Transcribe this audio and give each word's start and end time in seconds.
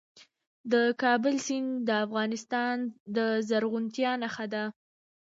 د 0.71 0.73
کابل 1.01 1.35
سیند 1.45 1.69
د 1.87 1.89
افغانستان 2.05 2.75
د 3.15 3.19
زرغونتیا 3.47 4.11
نښه 4.21 4.45
ده. 4.53 4.63